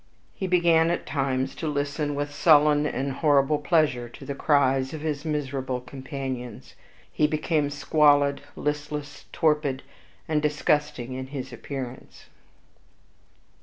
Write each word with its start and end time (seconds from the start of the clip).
He 0.33 0.47
began 0.47 0.89
at 0.89 1.05
times 1.05 1.53
to 1.53 1.67
listen 1.67 2.15
with 2.15 2.33
sullen 2.33 2.87
and 2.87 3.11
horrible 3.11 3.59
pleasure 3.59 4.09
to 4.09 4.25
the 4.25 4.33
cries 4.33 4.95
of 4.95 5.01
his 5.01 5.23
miserable 5.25 5.79
companions. 5.79 6.73
He 7.11 7.27
became 7.27 7.69
squalid, 7.69 8.41
listless, 8.55 9.25
torpid, 9.31 9.83
and 10.27 10.41
disgusting 10.41 11.13
in 11.13 11.27
his 11.27 11.53
appearance. 11.53 12.25